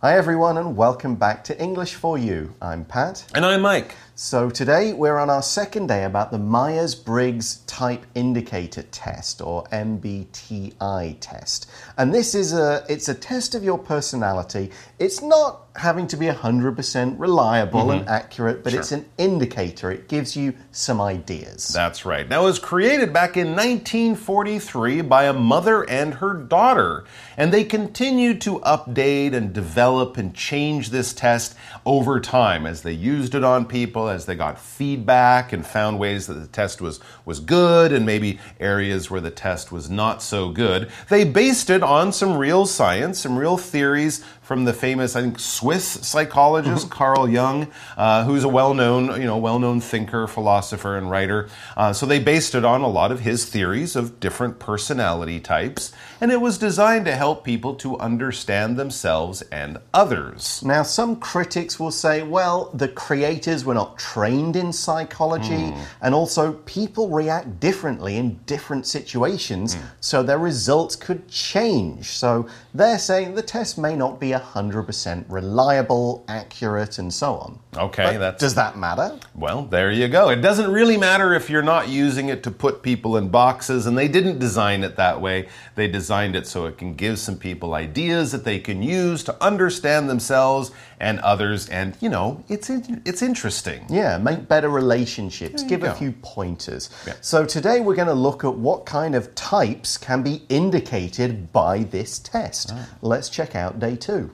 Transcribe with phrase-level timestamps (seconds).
[0.00, 2.54] Hi, everyone, and welcome back to English for You.
[2.62, 3.24] I'm Pat.
[3.34, 3.96] And I'm Mike.
[4.20, 9.62] So, today we're on our second day about the Myers Briggs Type Indicator Test, or
[9.66, 11.70] MBTI test.
[11.96, 14.72] And this is a, it's a test of your personality.
[14.98, 17.92] It's not having to be 100% reliable mm -hmm.
[17.92, 18.10] and mm-hmm.
[18.10, 18.80] accurate, but sure.
[18.80, 19.92] it's an indicator.
[19.92, 21.68] It gives you some ideas.
[21.68, 22.28] That's right.
[22.28, 27.04] Now, it was created back in 1943 by a mother and her daughter,
[27.36, 32.96] and they continued to update and develop and change this test over time as they
[33.14, 37.00] used it on people, as they got feedback and found ways that the test was,
[37.24, 40.90] was good and maybe areas where the test was not so good.
[41.08, 45.38] They based it on some real science, some real theories from the famous, I think,
[45.38, 46.98] Swiss psychologist mm-hmm.
[46.98, 51.50] Carl Jung, uh, who's a well-known, you know, well-known thinker, philosopher, and writer.
[51.76, 55.92] Uh, so they based it on a lot of his theories of different personality types,
[56.18, 60.62] and it was designed to help people to understand themselves and others.
[60.64, 65.84] Now, some critics will say, well, the creators were not trained in psychology, mm.
[66.00, 69.82] and also people react differently in different situations, mm.
[70.00, 72.06] so their results could change.
[72.06, 77.58] So they're saying the test may not be 100% reliable, accurate, and so on.
[77.76, 79.18] Okay, but does that matter?
[79.34, 80.30] Well, there you go.
[80.30, 83.96] It doesn't really matter if you're not using it to put people in boxes, and
[83.96, 85.48] they didn't design it that way.
[85.74, 89.44] They designed it so it can give some people ideas that they can use to
[89.44, 93.84] understand themselves and others, and you know, it's it's interesting.
[93.90, 95.62] Yeah, make better relationships.
[95.62, 95.92] Give go.
[95.92, 96.88] a few pointers.
[97.06, 97.14] Yeah.
[97.20, 101.84] So today we're going to look at what kind of types can be indicated by
[101.84, 102.70] this test.
[102.72, 102.86] Oh.
[103.02, 104.30] Let's check out day two.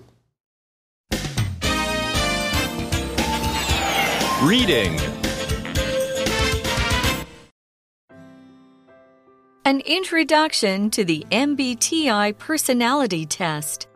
[4.44, 5.00] Reading
[9.64, 13.88] An introduction to the MBTI personality test.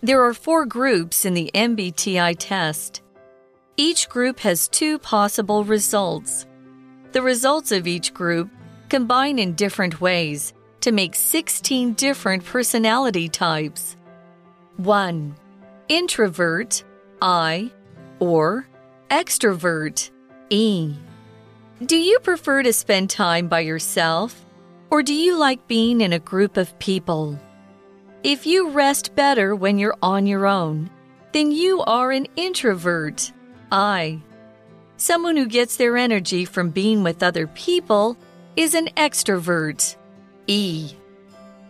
[0.00, 3.02] There are four groups in the MBTI test.
[3.76, 6.46] Each group has two possible results.
[7.12, 8.48] The results of each group
[8.88, 13.98] combine in different ways to make 16 different personality types.
[14.78, 15.36] 1.
[15.90, 16.84] Introvert,
[17.20, 17.70] I,
[18.18, 18.66] or
[19.10, 20.10] Extrovert,
[20.50, 20.92] E.
[21.84, 24.44] Do you prefer to spend time by yourself,
[24.90, 27.38] or do you like being in a group of people?
[28.24, 30.90] If you rest better when you're on your own,
[31.30, 33.30] then you are an introvert,
[33.70, 34.20] I.
[34.96, 38.16] Someone who gets their energy from being with other people
[38.56, 39.94] is an extrovert,
[40.48, 40.90] E.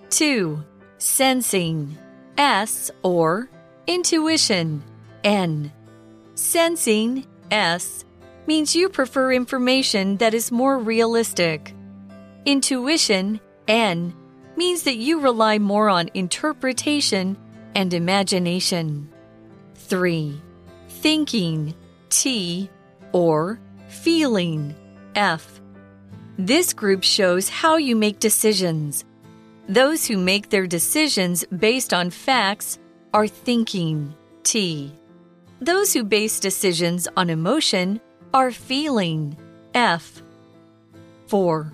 [0.09, 0.65] 2.
[0.97, 1.99] Sensing,
[2.39, 3.51] S or
[3.87, 4.83] intuition,
[5.23, 5.71] N.
[6.37, 8.05] Sensing, S,
[8.47, 11.75] means you prefer information that is more realistic.
[12.45, 14.15] Intuition, N,
[14.55, 17.39] means that you rely more on interpretation
[17.75, 19.09] and imagination.
[19.77, 20.39] 3.
[20.91, 21.75] Thinking,
[22.11, 22.69] T,
[23.13, 23.59] or
[23.89, 24.75] feeling,
[25.15, 25.63] F.
[26.37, 29.07] This group shows how you make decisions.
[29.71, 32.79] Those who make their decisions based on facts
[33.15, 34.93] are thinking, T.
[35.61, 38.01] Those who base decisions on emotion
[38.35, 39.37] are feeling.
[39.75, 40.23] F.
[41.29, 41.73] 4.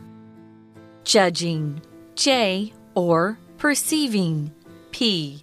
[1.05, 1.83] Judging.
[2.15, 4.53] J or perceiving.
[4.93, 5.43] P.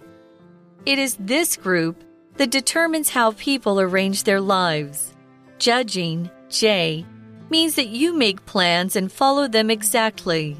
[0.86, 2.02] It is this group
[2.36, 5.14] that determines how people arrange their lives.
[5.58, 6.30] Judging.
[6.48, 7.04] J
[7.50, 10.56] means that you make plans and follow them exactly.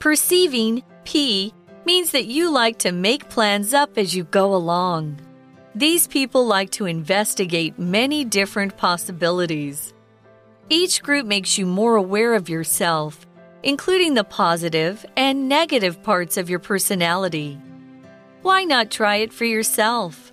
[0.00, 0.82] Perceiving.
[1.04, 1.54] P
[1.84, 5.20] means that you like to make plans up as you go along.
[5.74, 9.94] These people like to investigate many different possibilities.
[10.68, 13.26] Each group makes you more aware of yourself,
[13.62, 17.58] including the positive and negative parts of your personality.
[18.42, 20.32] Why not try it for yourself?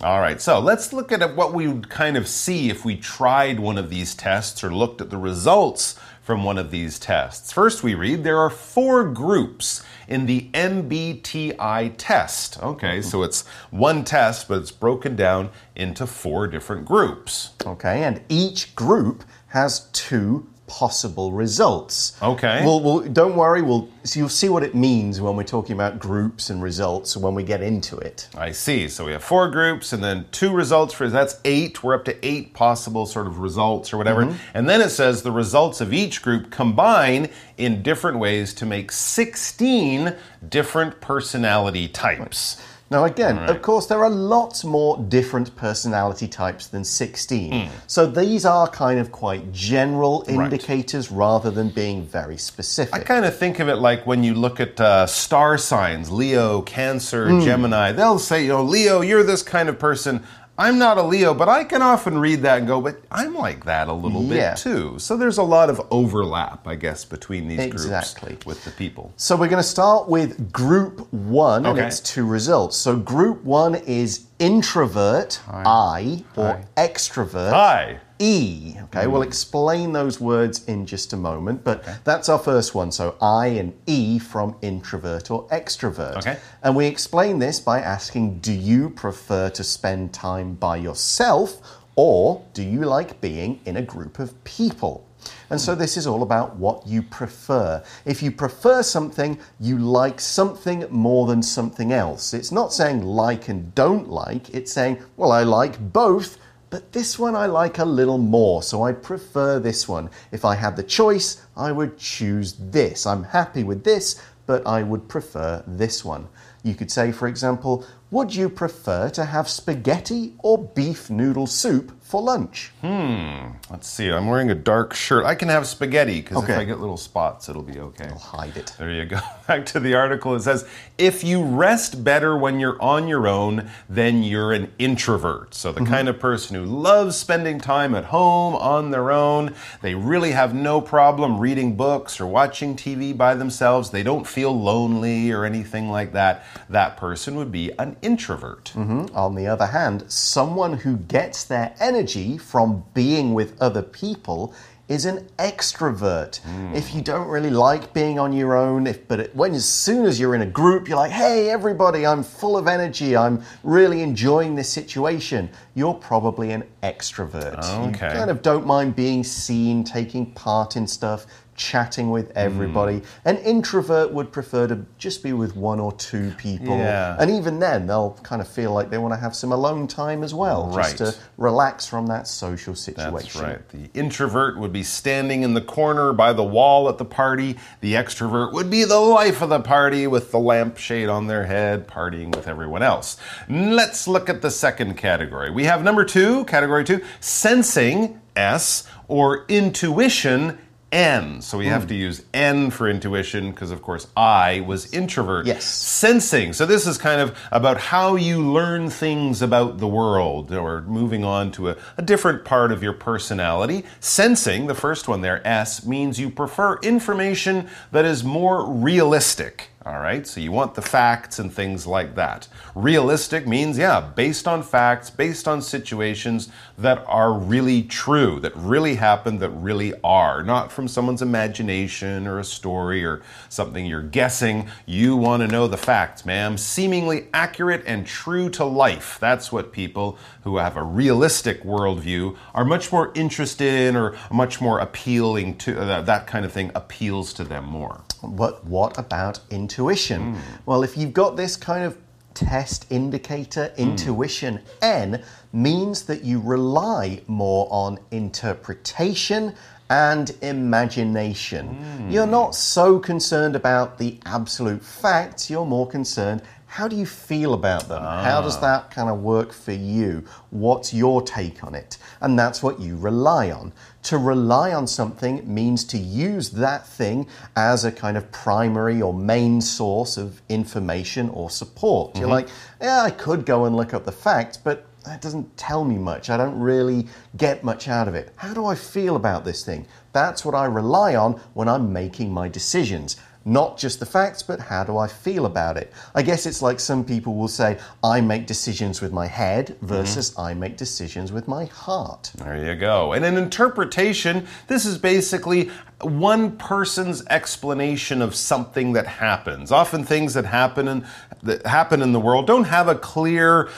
[0.00, 3.58] All right, so let's look at what we would kind of see if we tried
[3.58, 7.52] one of these tests or looked at the results from one of these tests.
[7.52, 12.62] First, we read there are four groups in the MBTI test.
[12.62, 17.50] Okay, so it's one test, but it's broken down into four different groups.
[17.64, 22.16] Okay, and each group has two possible results.
[22.22, 22.64] Okay.
[22.64, 23.60] Well, we'll don't worry.
[23.60, 27.34] We'll so you'll see what it means when we're talking about groups and results when
[27.34, 28.28] we get into it.
[28.36, 28.88] I see.
[28.88, 31.82] So we have four groups and then two results for that's eight.
[31.82, 34.22] We're up to eight possible sort of results or whatever.
[34.22, 34.54] Mm -hmm.
[34.54, 38.92] And then it says the results of each group combine in different ways to make
[38.92, 40.14] 16
[40.48, 42.56] different personality types.
[42.90, 47.70] Now, again, of course, there are lots more different personality types than 16.
[47.86, 52.92] So these are kind of quite general indicators rather than being very specific.
[52.92, 56.62] I kind of think of it like when you look at uh, star signs Leo,
[56.62, 57.40] Cancer, Hmm.
[57.40, 57.92] Gemini.
[57.92, 60.24] They'll say, you know, Leo, you're this kind of person.
[60.60, 63.64] I'm not a Leo, but I can often read that and go, but I'm like
[63.64, 64.50] that a little Yeah.
[64.50, 64.98] bit too.
[64.98, 68.32] So there's a lot of overlap, I guess, between these Exactly.
[68.32, 69.10] groups with the people.
[69.16, 71.86] So we're going to start with group one and Okay.
[71.86, 72.76] its two results.
[72.76, 77.52] So group one is introvert, I, or extrovert.
[77.52, 78.00] Hi.
[78.18, 78.74] E.
[78.84, 82.92] Okay, we'll explain those words in just a moment, but that's our first one.
[82.92, 86.18] So I and E from introvert or extrovert.
[86.18, 86.38] Okay.
[86.62, 92.44] And we explain this by asking Do you prefer to spend time by yourself or
[92.54, 95.06] do you like being in a group of people?
[95.50, 97.82] And so this is all about what you prefer.
[98.04, 102.32] If you prefer something, you like something more than something else.
[102.32, 106.38] It's not saying like and don't like, it's saying, well, I like both,
[106.70, 110.08] but this one I like a little more, so I prefer this one.
[110.30, 113.04] If I had the choice, I would choose this.
[113.06, 116.28] I'm happy with this, but I would prefer this one.
[116.62, 121.92] You could say, for example, would you prefer to have spaghetti or beef noodle soup
[122.02, 122.72] for lunch?
[122.80, 123.50] Hmm.
[123.70, 124.10] Let's see.
[124.10, 125.24] I'm wearing a dark shirt.
[125.24, 128.08] I can have spaghetti because if I get little spots, it'll be okay.
[128.08, 128.74] I'll hide it.
[128.78, 129.20] There you go.
[129.46, 130.34] Back to the article.
[130.34, 130.66] It says
[130.98, 135.54] if you rest better when you're on your own, then you're an introvert.
[135.54, 139.94] So, the kind of person who loves spending time at home on their own, they
[139.94, 143.90] really have no problem reading books or watching TV by themselves.
[143.90, 146.44] They don't feel lonely or anything like that.
[146.68, 148.72] That person would be an introvert.
[148.74, 149.14] Mm-hmm.
[149.16, 154.54] On the other hand, someone who gets their energy from being with other people
[154.90, 156.40] is an extrovert.
[156.40, 156.74] Hmm.
[156.74, 160.04] If you don't really like being on your own, if but it, when as soon
[160.04, 163.16] as you're in a group, you're like, "Hey, everybody, I'm full of energy.
[163.16, 167.58] I'm really enjoying this situation." You're probably an extrovert.
[167.88, 168.08] Okay.
[168.08, 171.24] You kind of don't mind being seen, taking part in stuff,
[171.60, 172.98] chatting with everybody.
[173.00, 173.04] Hmm.
[173.28, 176.78] An introvert would prefer to just be with one or two people.
[176.78, 177.16] Yeah.
[177.20, 180.24] And even then, they'll kind of feel like they want to have some alone time
[180.24, 180.96] as well, Right.
[180.96, 183.12] just to relax from that social situation.
[183.14, 183.68] That's right.
[183.68, 187.58] The introvert would be standing in the corner by the wall at the party.
[187.82, 191.86] The extrovert would be the life of the party with the lampshade on their head,
[191.86, 193.18] partying with everyone else.
[193.50, 195.50] Let's look at the second category.
[195.50, 200.56] We have number two, category two, sensing, S, or intuition,
[200.92, 201.40] N.
[201.40, 201.88] So we have hmm.
[201.88, 205.46] to use N for intuition because, of course, I was introvert.
[205.46, 205.64] Yes.
[205.64, 206.52] Sensing.
[206.52, 211.24] So this is kind of about how you learn things about the world or moving
[211.24, 213.84] on to a, a different part of your personality.
[214.00, 219.69] Sensing, the first one there, S, means you prefer information that is more realistic.
[219.86, 222.48] All right, so you want the facts and things like that.
[222.74, 228.96] Realistic means, yeah, based on facts, based on situations that are really true, that really
[228.96, 234.68] happened, that really are, not from someone's imagination or a story or something you're guessing.
[234.84, 236.58] You want to know the facts, ma'am.
[236.58, 239.16] Seemingly accurate and true to life.
[239.18, 244.60] That's what people who have a realistic worldview are much more interested in or much
[244.60, 245.80] more appealing to.
[245.80, 248.02] Uh, that kind of thing appeals to them more.
[248.22, 250.34] But what about intuition?
[250.34, 250.40] Hmm.
[250.66, 251.96] Well, if you've got this kind of
[252.34, 253.82] test indicator, hmm.
[253.82, 255.22] intuition N
[255.52, 259.54] means that you rely more on interpretation
[259.88, 261.68] and imagination.
[261.68, 262.10] Hmm.
[262.10, 267.52] You're not so concerned about the absolute facts, you're more concerned how do you feel
[267.52, 268.00] about them?
[268.00, 268.60] How does ah.
[268.60, 270.22] that kind of work for you?
[270.50, 271.98] What's your take on it?
[272.20, 273.72] And that's what you rely on.
[274.04, 279.12] To rely on something means to use that thing as a kind of primary or
[279.12, 282.14] main source of information or support.
[282.14, 282.30] You're mm-hmm.
[282.30, 282.48] like,
[282.80, 286.30] yeah, I could go and look up the facts, but that doesn't tell me much.
[286.30, 288.32] I don't really get much out of it.
[288.36, 289.88] How do I feel about this thing?
[290.12, 293.16] That's what I rely on when I'm making my decisions.
[293.44, 295.92] Not just the facts, but how do I feel about it?
[296.14, 299.86] I guess it's like some people will say, I make decisions with my head mm-hmm.
[299.86, 302.32] versus I make decisions with my heart.
[302.36, 303.12] There you go.
[303.12, 305.70] And an interpretation, this is basically
[306.02, 309.72] one person's explanation of something that happens.
[309.72, 311.06] Often things that happen in
[311.42, 313.70] that happen in the world don't have a clear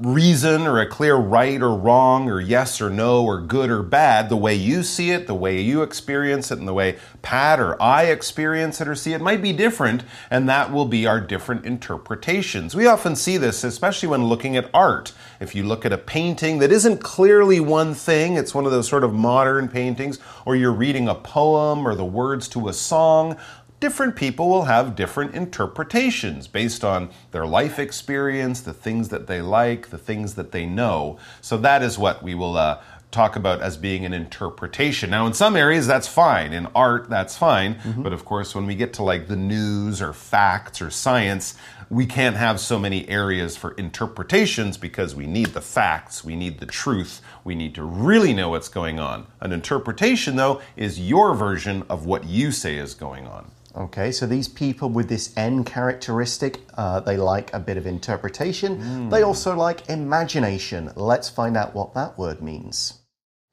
[0.00, 4.28] reason or a clear right or wrong or yes or no or good or bad.
[4.28, 7.80] The way you see it, the way you experience it, and the way Pat or
[7.82, 11.64] I experience it or see it might be different, and that will be our different
[11.64, 12.74] interpretations.
[12.74, 15.12] We often see this, especially when looking at art.
[15.40, 18.88] If you look at a painting that isn't clearly one thing, it's one of those
[18.88, 23.36] sort of modern paintings, or you're reading a poem or the words to a song,
[23.80, 29.40] different people will have different interpretations based on their life experience, the things that they
[29.40, 31.18] like, the things that they know.
[31.40, 35.10] So that is what we will uh, talk about as being an interpretation.
[35.10, 36.52] Now, in some areas, that's fine.
[36.52, 37.76] In art, that's fine.
[37.76, 38.02] Mm-hmm.
[38.02, 41.54] But of course, when we get to like the news or facts or science,
[41.90, 46.58] we can't have so many areas for interpretations because we need the facts, we need
[46.58, 49.26] the truth, we need to really know what's going on.
[49.40, 53.50] An interpretation, though, is your version of what you say is going on.
[53.78, 58.78] Okay, so these people with this N characteristic, uh, they like a bit of interpretation.
[58.78, 59.10] Mm.
[59.10, 60.90] They also like imagination.
[60.96, 62.94] Let's find out what that word means.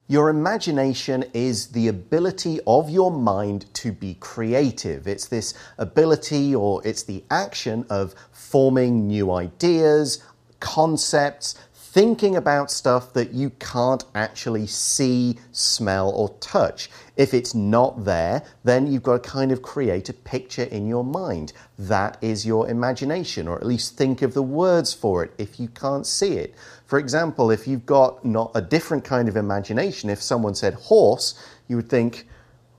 [0.07, 5.07] Your imagination is the ability of your mind to be creative.
[5.07, 10.23] It's this ability or it's the action of forming new ideas,
[10.59, 11.53] concepts,
[11.95, 16.89] thinking about stuff that you can't actually see, smell, or touch.
[17.15, 21.05] If it's not there, then you've got to kind of create a picture in your
[21.05, 21.53] mind.
[21.79, 25.69] That is your imagination, or at least think of the words for it if you
[25.69, 26.53] can't see it.
[26.85, 31.41] For example, if you've got not a different kind of imagination, if someone said horse,
[31.69, 32.27] you would think,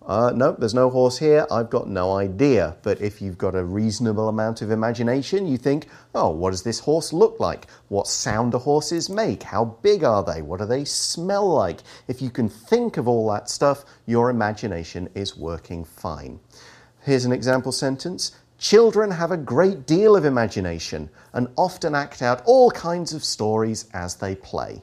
[0.06, 1.46] uh, no, there's no horse here.
[1.50, 2.76] I've got no idea.
[2.82, 6.78] But if you've got a reasonable amount of imagination, you think, oh, what does this
[6.78, 7.66] horse look like?
[7.88, 9.42] What sound do horses make?
[9.42, 10.42] How big are they?
[10.42, 11.80] What do they smell like?
[12.06, 16.38] If you can think of all that stuff, your imagination is working fine.
[17.02, 18.36] Here's an example sentence.
[18.58, 23.86] Children have a great deal of imagination and often act out all kinds of stories
[23.92, 24.82] as they play.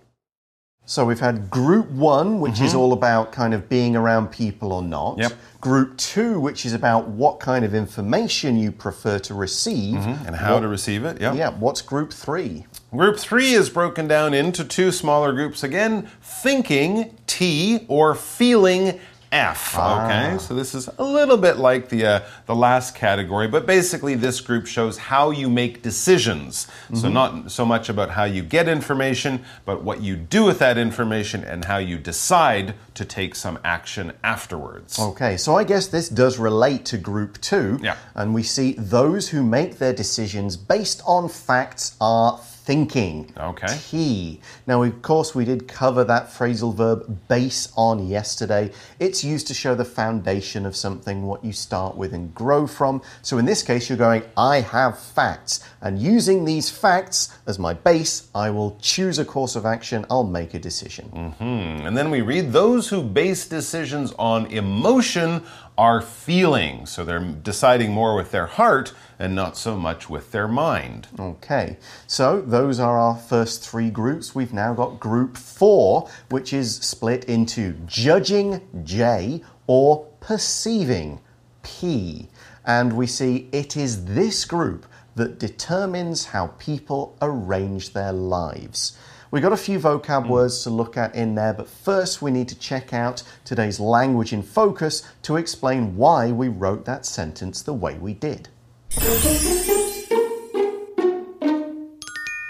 [0.85, 2.65] So we've had group one, which mm-hmm.
[2.65, 5.17] is all about kind of being around people or not.
[5.17, 5.33] Yep.
[5.61, 10.27] Group two, which is about what kind of information you prefer to receive mm-hmm.
[10.27, 11.21] and how what, to receive it.
[11.21, 11.51] Yeah.
[11.51, 12.65] What's group three?
[12.91, 18.99] Group three is broken down into two smaller groups again thinking, T, or feeling,
[19.33, 19.73] F.
[19.75, 20.05] Ah.
[20.05, 24.15] Okay, so this is a little bit like the uh, the last category, but basically
[24.15, 26.67] this group shows how you make decisions.
[26.67, 27.01] Mm -hmm.
[27.01, 27.13] So mm-hmm.
[27.13, 31.43] not so much about how you get information, but what you do with that information
[31.51, 34.99] and how you decide to take some action afterwards.
[34.99, 37.79] Okay, so I guess this does relate to group two.
[37.81, 37.95] Yeah.
[38.13, 43.31] And we see those who make their decisions based on facts are thinking.
[43.37, 43.77] Okay.
[43.89, 44.39] T.
[44.65, 48.71] Now, of course, we did cover that phrasal verb base on yesterday.
[48.99, 53.01] It's used to show the foundation of something, what you start with and grow from.
[53.21, 55.63] So in this case, you're going, I have facts.
[55.81, 60.05] And using these facts as my base, I will choose a course of action.
[60.09, 61.09] I'll make a decision.
[61.13, 61.87] Mm -hmm.
[61.87, 65.41] And then we read those who base decisions on emotion
[65.77, 66.85] are feeling.
[66.85, 71.07] So they're deciding more with their heart and not so much with their mind.
[71.19, 71.77] Okay,
[72.07, 74.35] so those are our first three groups.
[74.35, 81.19] We've now got group four, which is split into judging J or perceiving
[81.63, 82.29] P.
[82.65, 88.97] And we see it is this group that determines how people arrange their lives.
[89.33, 90.27] We've got a few vocab mm.
[90.27, 94.31] words to look at in there, but first we need to check out today's language
[94.31, 98.49] in focus to explain why we wrote that sentence the way we did.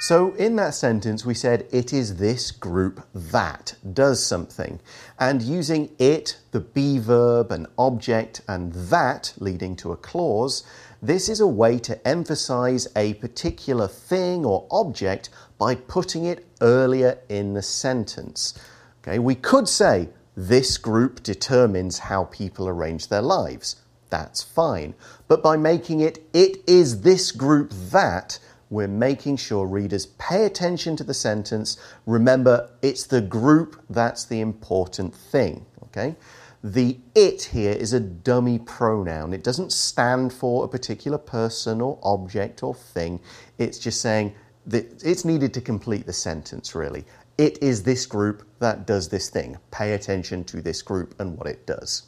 [0.02, 4.82] So, in that sentence, we said it is this group that does something.
[5.18, 10.64] And using it, the be verb, an object, and that leading to a clause,
[11.02, 15.30] this is a way to emphasize a particular thing or object
[15.64, 18.54] by putting it earlier in the sentence.
[19.00, 23.78] Okay, we could say this group determines how people arrange their lives.
[24.10, 24.94] That's fine.
[25.30, 28.40] But by making it it is this group that,
[28.70, 31.78] we're making sure readers pay attention to the sentence.
[32.06, 35.66] Remember, it's the group that's the important thing.
[35.84, 36.18] Okay?
[36.62, 39.32] The it here is a dummy pronoun.
[39.32, 43.22] It doesn't stand for a particular person or object or thing.
[43.58, 47.06] It's just saying that it's needed to complete the sentence, really.
[47.38, 49.58] It is this group that does this thing.
[49.72, 52.04] Pay attention to this group and what it does.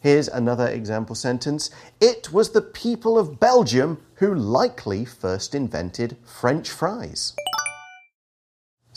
[0.00, 1.70] Here's another example sentence.
[2.00, 7.34] It was the people of Belgium who likely first invented French fries.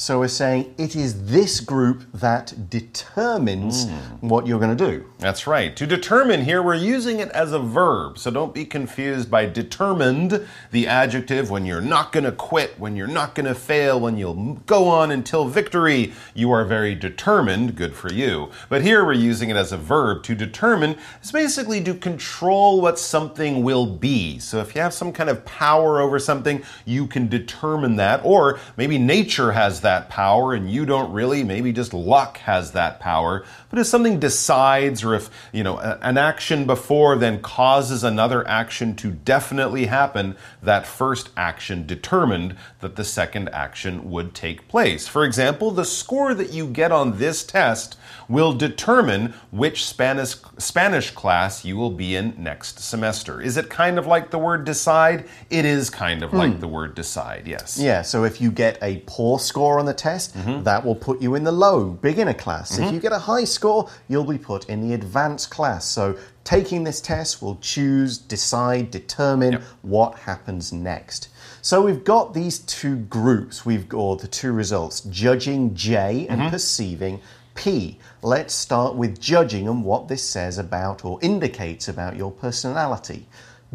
[0.03, 4.19] So we're saying it is this group that determines mm.
[4.19, 5.05] what you're going to do.
[5.19, 5.73] That's right.
[5.77, 8.17] To determine here, we're using it as a verb.
[8.17, 12.97] So don't be confused by determined, the adjective, when you're not going to quit, when
[12.97, 16.11] you're not going to fail, when you'll go on until victory.
[16.33, 17.77] You are very determined.
[17.77, 18.51] Good for you.
[18.67, 20.23] But here we're using it as a verb.
[20.23, 24.37] To determine is basically to control what something will be.
[24.39, 28.19] So if you have some kind of power over something, you can determine that.
[28.25, 32.71] Or maybe nature has that that power and you don't really, maybe just luck has
[32.71, 33.45] that power.
[33.69, 38.95] But if something decides or if, you know, an action before then causes another action
[38.95, 45.07] to definitely happen, that first action determined that the second action would take place.
[45.07, 47.95] For example, the score that you get on this test
[48.27, 53.41] will determine which Spanish Spanish class you will be in next semester.
[53.41, 55.25] Is it kind of like the word decide?
[55.49, 56.37] It is kind of hmm.
[56.37, 57.47] like the word decide.
[57.47, 57.77] Yes.
[57.79, 60.63] Yeah, so if you get a poor score on the test, mm-hmm.
[60.63, 62.77] that will put you in the low beginner class.
[62.77, 62.95] If mm-hmm.
[62.95, 65.85] you get a high score, you'll be put in the advanced class.
[65.85, 71.29] So taking this test will choose, decide, determine what happens next.
[71.61, 76.49] So we've got these two groups, we've got the two results, judging J and mm-hmm.
[76.49, 77.21] perceiving
[77.55, 77.99] P.
[78.21, 83.27] Let's start with judging and what this says about or indicates about your personality.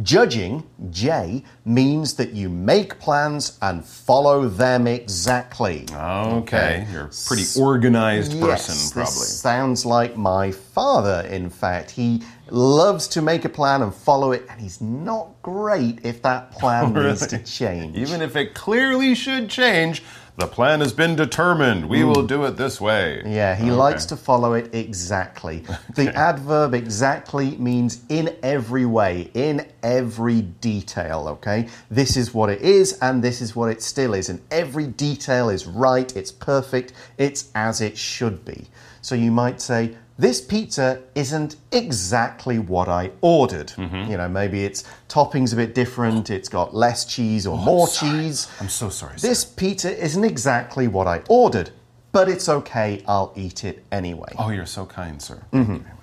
[0.03, 5.87] Judging, J, means that you make plans and follow them exactly.
[5.93, 6.87] Okay.
[6.93, 9.11] You're a pretty organized person, Yes, probably.
[9.11, 11.91] This sounds like my father, in fact.
[11.91, 16.53] He loves to make a plan and follow it, and he's not great if that
[16.53, 17.97] plan oh, needs to change.
[17.97, 20.03] Even if it clearly should change,
[20.39, 21.89] the plan has been determined.
[21.89, 22.29] We will hmm.
[22.29, 23.23] do it this way.
[23.27, 25.65] Yeah, he likes to follow it exactly.
[25.97, 31.69] The adverb exactly means in every way, in every detail, okay?
[31.91, 34.29] This is what it is, and this is what it still is.
[34.29, 38.69] And every detail is right, it's perfect, it's as it should be.
[39.03, 43.69] So you might say, this pizza isn't exactly what I ordered.
[43.69, 44.11] Mm-hmm.
[44.11, 47.87] You know, maybe its topping's a bit different, it's got less cheese or oh, more
[47.87, 48.49] cheese.
[48.61, 49.19] I'm so sorry.
[49.19, 49.29] sir.
[49.29, 51.71] This pizza isn't exactly what I ordered,
[52.11, 54.35] but it's okay, I'll eat it anyway.
[54.39, 55.41] Oh, you're so kind, sir.
[55.53, 55.98] Thank you very much.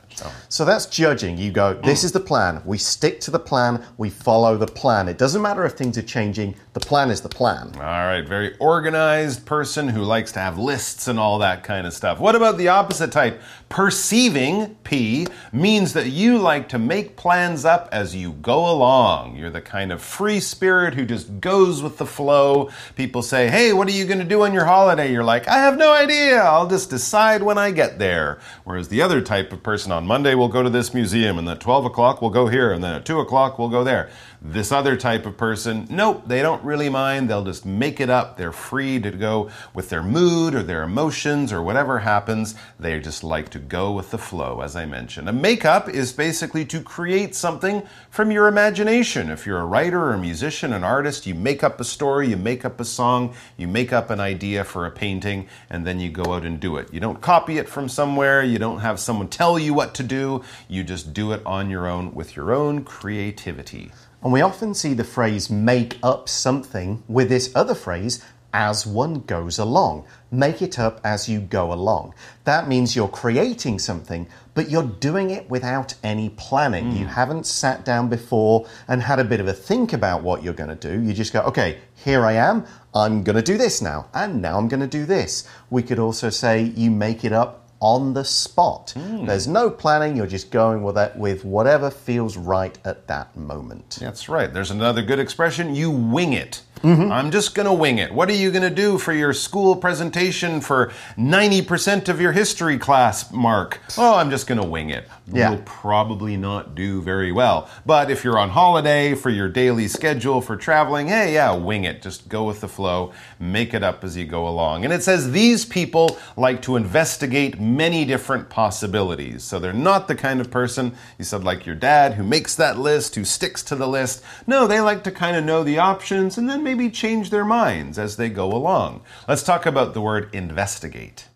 [0.49, 1.37] So that's judging.
[1.37, 2.61] You go, this is the plan.
[2.65, 5.07] We stick to the plan, we follow the plan.
[5.07, 7.71] It doesn't matter if things are changing, the plan is the plan.
[7.75, 11.93] All right, very organized person who likes to have lists and all that kind of
[11.93, 12.19] stuff.
[12.19, 13.41] What about the opposite type?
[13.69, 19.35] Perceiving, P, means that you like to make plans up as you go along.
[19.35, 22.69] You're the kind of free spirit who just goes with the flow.
[22.95, 25.11] People say, hey, what are you going to do on your holiday?
[25.11, 26.41] You're like, I have no idea.
[26.41, 28.39] I'll just decide when I get there.
[28.63, 31.59] Whereas the other type of person on Monday we'll go to this museum, and at
[31.59, 34.09] 12 o'clock we'll go here, and then at 2 o'clock we'll go there.
[34.41, 37.29] This other type of person, nope, they don't really mind.
[37.29, 38.37] They'll just make it up.
[38.37, 42.53] They're free to go with their mood or their emotions or whatever happens.
[42.79, 45.27] They just like to go with the flow, as I mentioned.
[45.29, 49.31] A makeup is basically to create something from your imagination.
[49.31, 52.37] If you're a writer or a musician, an artist, you make up a story, you
[52.37, 56.09] make up a song, you make up an idea for a painting, and then you
[56.09, 56.93] go out and do it.
[56.93, 60.43] You don't copy it from somewhere, you don't have someone tell you what to do,
[60.67, 63.91] you just do it on your own with your own creativity.
[64.23, 68.23] And we often see the phrase make up something with this other phrase,
[68.55, 70.05] as one goes along.
[70.31, 72.13] Make it up as you go along.
[72.45, 76.93] That means you're creating something, but you're doing it without any planning.
[76.93, 77.09] You mm.
[77.09, 80.75] haven't sat down before and had a bit of a think about what you're going
[80.75, 81.01] to do.
[81.01, 82.65] You just go, okay, here I am.
[82.93, 84.07] I'm going to do this now.
[84.13, 85.45] And now I'm going to do this.
[85.69, 88.91] We could also say you make it up on the spot.
[88.91, 89.25] Hmm.
[89.25, 93.97] There's no planning, you're just going with it with whatever feels right at that moment.
[93.99, 94.51] That's right.
[94.53, 96.61] There's another good expression you wing it.
[96.81, 97.11] Mm-hmm.
[97.11, 98.13] I'm just going to wing it.
[98.13, 102.77] What are you going to do for your school presentation for 90% of your history
[102.77, 103.79] class mark?
[103.97, 105.07] Oh, I'm just going to wing it.
[105.25, 105.51] Yeah.
[105.51, 107.69] You'll probably not do very well.
[107.85, 112.01] But if you're on holiday for your daily schedule for traveling, hey, yeah, wing it.
[112.03, 114.83] Just go with the flow, make it up as you go along.
[114.83, 119.43] And it says these people like to investigate many different possibilities.
[119.43, 122.77] So they're not the kind of person, you said, like your dad, who makes that
[122.77, 124.23] list, who sticks to the list.
[124.47, 127.97] No, they like to kind of know the options and then maybe change their minds
[127.97, 129.01] as they go along.
[129.27, 131.27] Let's talk about the word investigate.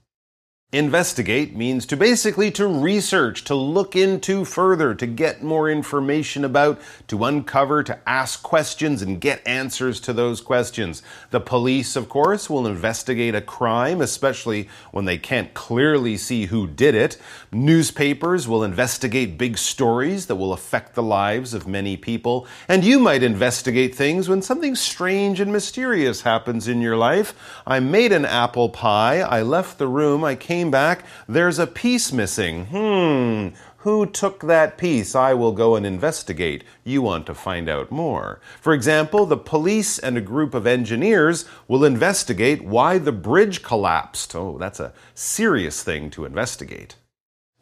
[0.71, 6.79] Investigate means to basically to research, to look into further, to get more information about,
[7.07, 11.01] to uncover, to ask questions and get answers to those questions.
[11.31, 16.67] The police, of course, will investigate a crime, especially when they can't clearly see who
[16.67, 17.17] did it.
[17.51, 22.45] Newspapers will investigate big stories that will affect the lives of many people.
[22.67, 27.33] And you might investigate things when something strange and mysterious happens in your life.
[27.65, 29.21] I made an apple pie.
[29.21, 30.23] I left the room.
[30.23, 31.05] I came back.
[31.27, 32.65] There's a piece missing.
[32.65, 33.55] Hmm.
[33.83, 35.15] Who took that piece?
[35.15, 36.65] I will go and investigate.
[36.83, 38.41] You want to find out more.
[38.59, 44.35] For example, the police and a group of engineers will investigate why the bridge collapsed.
[44.35, 46.95] Oh, that's a serious thing to investigate.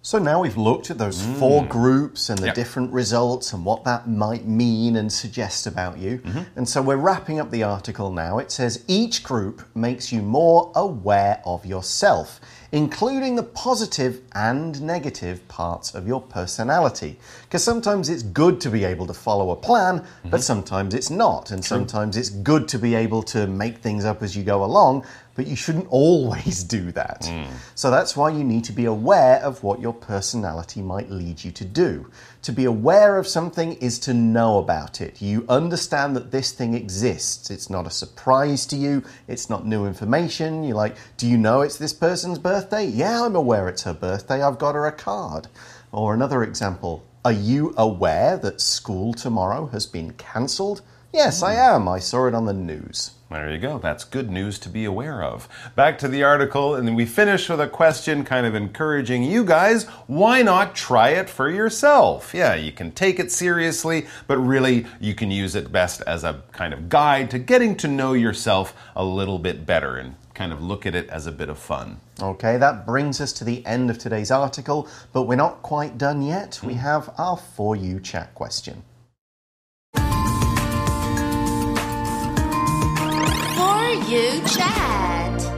[0.02, 2.56] So now we've looked at those four groups and the Yep.
[2.56, 6.22] different results and what that might mean and suggest about you.
[6.56, 8.38] And so we're wrapping up the article now.
[8.40, 12.40] It says each group makes you more aware of yourself,
[12.72, 17.18] including the positive and negative parts of your personality.
[17.44, 20.38] Because sometimes it's good to be able to follow a plan, but mm-hmm.
[20.40, 21.52] sometimes it's not.
[21.52, 25.06] And sometimes it's good to be able to make things up as you go along,
[25.36, 27.22] but you shouldn't always do that.
[27.22, 27.48] Mm.
[27.76, 31.52] So that's why you need to be aware of what your personality might lead you
[31.52, 32.12] to do.
[32.48, 35.22] To be aware of something is to know about it.
[35.22, 37.52] You understand that this thing exists.
[37.52, 40.64] It's not a surprise to you, it's not new information.
[40.64, 42.86] You're like, do you know it's this person's birthday?
[42.86, 44.42] Yeah, I'm aware it's her birthday.
[44.42, 45.50] I've got her a card.
[45.92, 50.82] Or another example, are you aware that school tomorrow has been cancelled?
[51.12, 51.60] Yes, I hmm.
[51.60, 51.88] am.
[51.90, 53.12] I saw it on the news.
[53.30, 53.78] There you go.
[53.78, 55.50] That's good news to be aware of.
[55.76, 59.44] Back to the article, and then we finish with a question kind of encouraging you
[59.44, 62.34] guys why not try it for yourself?
[62.34, 66.42] Yeah, you can take it seriously, but really you can use it best as a
[66.54, 70.62] kind of guide to getting to know yourself a little bit better and kind of
[70.62, 72.00] look at it as a bit of fun.
[72.22, 76.22] Okay, that brings us to the end of today's article, but we're not quite done
[76.22, 76.62] yet.
[76.64, 76.80] We hmm.
[76.80, 78.84] have our For You chat question.
[84.06, 85.54] You chat.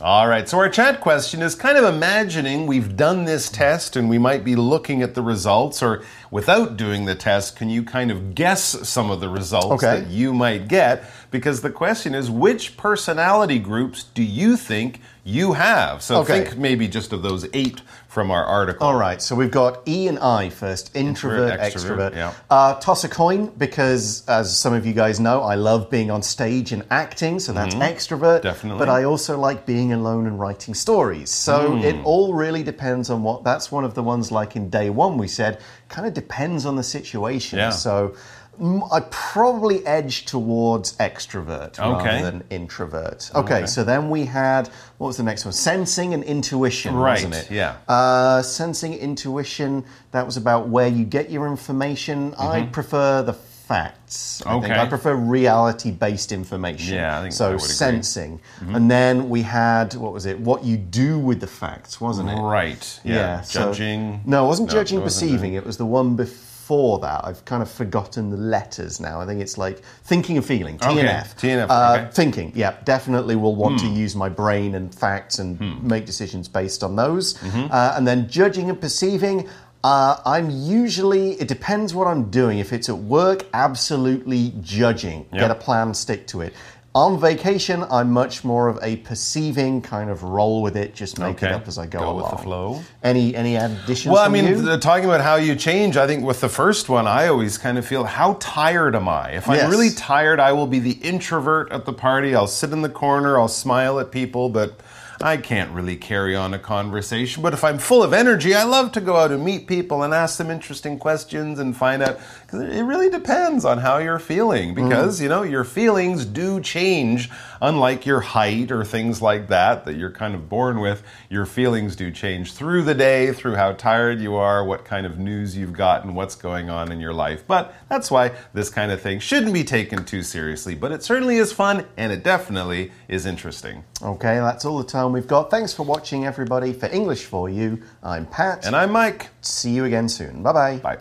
[0.00, 4.08] All right, so our chat question is kind of imagining we've done this test and
[4.08, 8.10] we might be looking at the results, or without doing the test, can you kind
[8.10, 10.00] of guess some of the results Okay.
[10.00, 11.04] that you might get?
[11.30, 16.02] Because the question is, which personality groups do you think you have?
[16.02, 16.44] So Okay.
[16.44, 18.84] think maybe just of those eight from our article.
[18.84, 22.10] All right, so we've got E and I first introvert, extrovert.
[22.10, 22.32] extrovert, yeah.
[22.50, 26.22] Uh, toss a coin because, as some of you guys know, I love being on
[26.22, 28.38] stage and acting, so that's extrovert.
[28.38, 28.48] Mm-hmm.
[28.48, 28.78] Definitely.
[28.80, 31.30] But I also like being alone and writing stories.
[31.30, 31.84] So Mm.
[31.84, 33.44] it all really depends on what.
[33.44, 36.74] That's one of the ones like in day one we said, kind of depends on
[36.74, 37.60] the situation.
[37.60, 37.70] Yeah.
[37.70, 38.14] So.
[38.60, 42.04] I probably edge towards extrovert Okay.
[42.04, 43.30] rather than introvert.
[43.34, 44.68] Okay, okay, so then we had
[44.98, 45.52] what was the next one?
[45.52, 47.50] Sensing and intuition, wasn't Right, it?
[47.50, 47.76] yeah.
[47.88, 52.34] Uh, sensing intuition, that was about where you get your information.
[52.38, 54.42] I prefer the facts.
[54.44, 54.72] I think Mm-hmm.
[54.72, 54.80] Okay.
[54.82, 56.94] I prefer reality based information.
[56.96, 57.52] Yeah, I think so.
[57.52, 57.60] Would.
[57.60, 57.70] Mm-hmm.
[57.70, 58.40] sensing.
[58.60, 60.38] And then we had, what was it?
[60.40, 62.34] What you do with the facts, wasn't it?
[62.38, 63.00] Right.
[63.04, 63.40] Yeah.
[63.42, 64.20] so- Judging.
[64.26, 65.54] no, it wasn't No, judging, it wasn't perceiving.
[65.54, 67.24] It was the one before that.
[67.24, 69.20] I've kind of forgotten the letters now.
[69.20, 70.78] I think it's like thinking and feeling.
[70.78, 71.36] T Okay, and F.
[71.36, 72.04] T and F, Uh, okay.
[72.04, 72.10] Hmm.
[72.10, 72.52] Thinking.
[72.54, 76.96] Yeah, definitely will want to use my brain and facts and make decisions based on
[76.96, 77.34] those.
[77.34, 77.72] Mm-hmm.
[77.72, 79.48] Uh, and then judging and perceiving.
[79.82, 82.58] Uh, I'm usually, it depends what I'm doing.
[82.58, 85.26] If it's at work, absolutely judging.
[85.32, 86.52] Get a plan, stick to it.
[86.92, 91.40] On vacation, I'm much more of a perceiving kind of roll with it, just make
[91.40, 92.22] it up as I go, Go along.
[92.22, 92.82] with the flow.
[93.04, 94.12] Any any additions?
[94.12, 97.28] Well, I mean, talking about how you change, I think with the first one, I
[97.28, 99.30] always kind of feel how tired am I?
[99.30, 99.70] If I'm Yes.
[99.70, 102.34] really tired, I will be the introvert at the party.
[102.34, 104.80] I'll sit in the corner, I'll smile at people, but
[105.22, 107.42] I can't really carry on a conversation.
[107.42, 110.14] But if I'm full of energy, I love to go out and meet people and
[110.14, 112.18] ask them interesting questions and find out.
[112.50, 114.74] Because it really depends on how you're feeling.
[114.74, 114.88] Mm.
[114.88, 119.94] Because, you know, your feelings do change, unlike your height or things like that, that
[119.94, 121.04] you're kind of born with.
[121.28, 125.16] Your feelings do change through the day, through how tired you are, what kind of
[125.16, 127.44] news you've gotten, what's going on in your life.
[127.46, 130.74] But that's why this kind of thing shouldn't be taken too seriously.
[130.74, 133.84] But it certainly is fun and it definitely is interesting.
[134.02, 135.52] Okay, that's all the time we've got.
[135.52, 136.72] Thanks for watching, everybody.
[136.72, 138.66] For English for You, I'm Pat.
[138.66, 139.28] And I'm Mike.
[139.40, 140.42] See you again soon.
[140.42, 140.76] Bye bye.
[140.78, 140.98] Bye.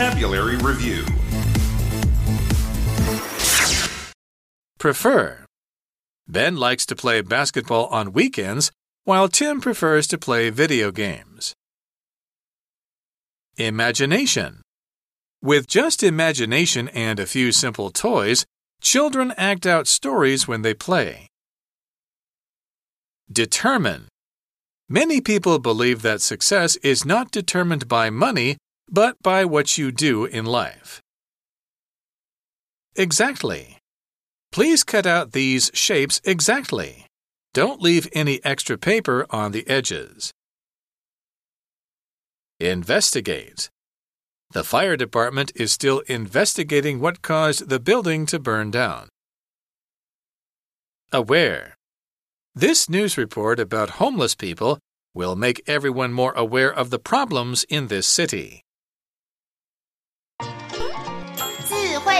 [0.00, 1.04] Vocabulary Review
[4.78, 5.44] Prefer.
[6.26, 8.72] Ben likes to play basketball on weekends,
[9.04, 11.52] while Tim prefers to play video games.
[13.58, 14.62] Imagination.
[15.42, 18.46] With just imagination and a few simple toys,
[18.80, 21.26] children act out stories when they play.
[23.30, 24.08] Determine.
[24.88, 28.56] Many people believe that success is not determined by money,
[28.90, 31.00] but by what you do in life.
[32.96, 33.78] Exactly.
[34.52, 37.06] Please cut out these shapes exactly.
[37.54, 40.32] Don't leave any extra paper on the edges.
[42.58, 43.70] Investigate.
[44.50, 49.08] The fire department is still investigating what caused the building to burn down.
[51.12, 51.76] Aware.
[52.54, 54.78] This news report about homeless people
[55.14, 58.62] will make everyone more aware of the problems in this city.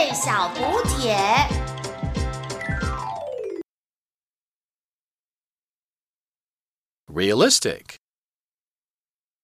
[0.00, 1.14] 慧小补帖。
[7.06, 7.96] Realistic.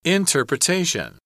[0.05, 1.19] Interpretation